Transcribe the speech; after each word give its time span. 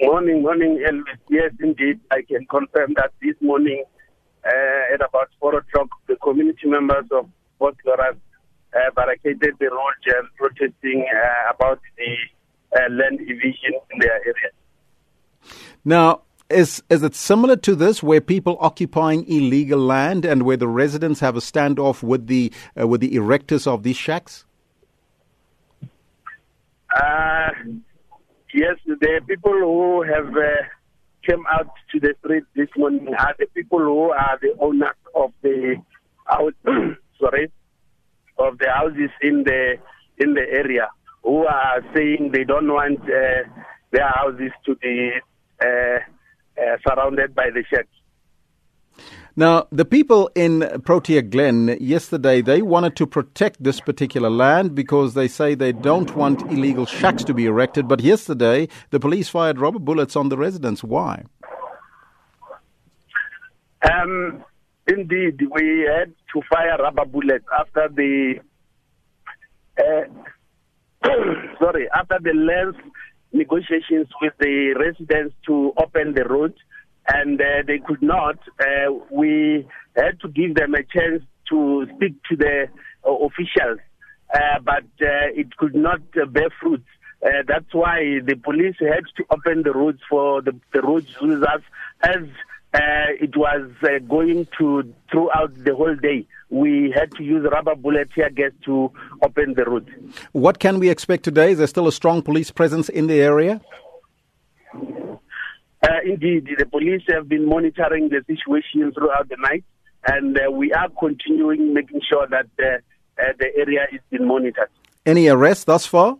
Morning, 0.00 0.42
morning, 0.42 0.84
Elvis. 0.88 1.18
Yes, 1.28 1.52
indeed. 1.60 1.98
I 2.12 2.22
can 2.22 2.46
confirm 2.46 2.94
that 2.94 3.10
this 3.20 3.34
morning 3.40 3.82
uh, 4.44 4.94
at 4.94 5.00
about 5.04 5.28
4 5.40 5.58
o'clock, 5.58 5.88
the 6.06 6.14
community 6.16 6.68
members 6.68 7.06
of 7.10 7.28
Port 7.58 7.76
Loras 7.84 8.16
uh, 8.74 8.78
barricaded 8.94 9.54
the 9.58 9.66
road 9.66 10.24
protesting 10.36 11.04
uh, 11.12 11.52
about 11.52 11.80
the 11.96 12.78
uh, 12.78 12.88
land 12.90 13.18
division 13.18 13.72
in 13.90 13.98
their 13.98 14.20
area. 14.24 14.50
Now, 15.84 16.22
is 16.48 16.82
is 16.88 17.02
it 17.02 17.14
similar 17.14 17.56
to 17.56 17.74
this, 17.74 18.00
where 18.02 18.20
people 18.20 18.56
occupying 18.60 19.28
illegal 19.28 19.80
land 19.80 20.24
and 20.24 20.44
where 20.44 20.56
the 20.56 20.68
residents 20.68 21.20
have 21.20 21.36
a 21.36 21.40
standoff 21.40 22.02
with 22.02 22.28
the 22.28 22.52
uh, 22.80 22.86
with 22.86 23.00
the 23.00 23.10
erectors 23.10 23.66
of 23.66 23.82
these 23.82 23.96
shacks? 23.96 24.44
Yes, 28.54 28.76
the 28.86 29.20
people 29.28 29.52
who 29.52 30.02
have 30.02 30.34
uh, 30.34 30.62
came 31.22 31.44
out 31.50 31.70
to 31.92 32.00
the 32.00 32.14
street 32.20 32.44
this 32.56 32.68
morning 32.78 33.08
are 33.18 33.34
the 33.38 33.46
people 33.54 33.78
who 33.78 34.10
are 34.10 34.38
the 34.40 34.54
owners 34.58 34.96
of 35.14 35.32
the 35.42 35.76
sorry, 37.20 37.50
of 38.38 38.58
the 38.58 38.70
houses 38.70 39.10
in 39.20 39.44
the 39.44 39.76
in 40.18 40.32
the 40.34 40.46
area 40.50 40.88
who 41.22 41.44
are 41.44 41.82
saying 41.94 42.30
they 42.32 42.44
don't 42.44 42.72
want 42.72 43.00
uh, 43.02 43.44
their 43.90 44.08
houses 44.08 44.52
to 44.64 44.74
be 44.76 45.12
uh, 45.62 45.66
uh, 45.66 46.76
surrounded 46.86 47.34
by 47.34 47.50
the 47.50 47.62
shacks. 47.70 47.88
Now, 49.38 49.68
the 49.70 49.84
people 49.84 50.28
in 50.34 50.68
Protea 50.84 51.22
Glen 51.22 51.78
yesterday, 51.80 52.42
they 52.42 52.60
wanted 52.60 52.96
to 52.96 53.06
protect 53.06 53.62
this 53.62 53.80
particular 53.80 54.28
land 54.28 54.74
because 54.74 55.14
they 55.14 55.28
say 55.28 55.54
they 55.54 55.70
don't 55.70 56.16
want 56.16 56.42
illegal 56.50 56.86
shacks 56.86 57.22
to 57.22 57.32
be 57.32 57.46
erected. 57.46 57.86
But 57.86 58.00
yesterday, 58.00 58.66
the 58.90 58.98
police 58.98 59.28
fired 59.28 59.60
rubber 59.60 59.78
bullets 59.78 60.16
on 60.16 60.28
the 60.28 60.36
residents. 60.36 60.82
Why? 60.82 61.22
Um, 63.88 64.42
indeed, 64.88 65.40
we 65.52 65.86
had 65.88 66.12
to 66.32 66.42
fire 66.52 66.76
rubber 66.76 67.04
bullets 67.04 67.44
after 67.56 67.88
the 67.94 68.40
uh, 69.78 71.04
sorry 71.60 71.88
after 71.94 72.18
the 72.20 72.32
length 72.34 72.80
negotiations 73.32 74.08
with 74.20 74.32
the 74.40 74.74
residents 74.80 75.36
to 75.46 75.72
open 75.76 76.14
the 76.14 76.24
road, 76.24 76.54
and 77.08 77.40
uh, 77.40 77.62
they 77.66 77.78
could 77.78 78.02
not. 78.02 78.38
Uh, 78.60 78.92
we 79.10 79.66
had 79.96 80.20
to 80.20 80.28
give 80.28 80.54
them 80.54 80.74
a 80.74 80.82
chance 80.82 81.22
to 81.50 81.86
speak 81.96 82.14
to 82.30 82.36
the 82.36 82.68
uh, 83.06 83.12
officials, 83.12 83.78
uh, 84.34 84.60
but 84.64 84.84
uh, 85.00 85.32
it 85.34 85.56
could 85.56 85.74
not 85.74 86.00
uh, 86.20 86.26
bear 86.26 86.50
fruit. 86.60 86.84
that's 87.46 87.72
why 87.72 88.20
the 88.24 88.36
police 88.36 88.76
had 88.78 89.04
to 89.16 89.24
open 89.30 89.62
the 89.62 89.72
roads 89.72 90.00
for 90.08 90.42
the, 90.42 90.52
the 90.72 90.82
road 90.82 91.06
users 91.20 91.62
as 92.02 92.22
it 93.20 93.36
was 93.36 93.70
going 94.06 94.46
to 94.58 94.94
throughout 95.10 95.52
the 95.64 95.74
whole 95.74 95.96
day. 95.96 96.26
We 96.50 96.92
had 96.94 97.10
to 97.16 97.22
use 97.24 97.46
rubber 97.50 97.74
bullet 97.74 98.10
tear 98.14 98.30
gas 98.30 98.52
to 98.66 98.92
open 99.22 99.54
the 99.54 99.64
road. 99.64 99.86
What 100.32 100.58
can 100.58 100.78
we 100.78 100.88
expect 100.88 101.24
today? 101.24 101.52
Is 101.52 101.58
there 101.58 101.66
still 101.66 101.88
a 101.88 101.92
strong 101.92 102.22
police 102.22 102.50
presence 102.50 102.88
in 102.88 103.06
the 103.06 103.20
area? 103.20 103.60
Uh, 106.08 106.12
indeed, 106.12 106.48
the 106.58 106.66
police 106.66 107.02
have 107.08 107.28
been 107.28 107.46
monitoring 107.46 108.08
the 108.08 108.22
situation 108.26 108.92
throughout 108.92 109.28
the 109.28 109.36
night, 109.38 109.64
and 110.06 110.38
uh, 110.38 110.50
we 110.50 110.72
are 110.72 110.88
continuing 110.98 111.74
making 111.74 112.00
sure 112.08 112.26
that 112.28 112.46
uh, 112.58 113.32
the 113.38 113.46
area 113.56 113.86
is 113.92 114.00
being 114.10 114.26
monitored. 114.26 114.68
Any 115.06 115.28
arrests 115.28 115.64
thus 115.64 115.86
far? 115.86 116.18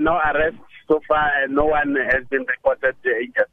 no 0.00 0.12
arrests 0.12 0.60
so 0.88 1.00
far, 1.08 1.30
and 1.42 1.54
no 1.54 1.64
one 1.64 1.96
has 2.10 2.24
been 2.30 2.44
reported 2.46 2.94
injured. 3.04 3.46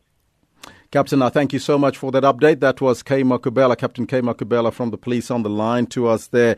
Captain, 0.92 1.22
I 1.22 1.30
thank 1.30 1.54
you 1.54 1.60
so 1.60 1.78
much 1.78 1.98
for 1.98 2.12
that 2.12 2.24
update. 2.24 2.62
That 2.62 2.82
was 2.82 3.04
K. 3.04 3.22
Makhubele, 3.22 3.78
Captain 3.78 4.08
K. 4.08 4.22
Makhubele 4.22 4.74
from 4.74 4.90
the 4.90 4.98
police 4.98 5.30
on 5.30 5.44
the 5.44 5.50
line 5.50 5.86
to 5.88 6.08
us 6.08 6.28
there. 6.28 6.58